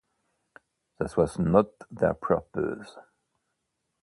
[0.97, 2.97] That was not their purpose.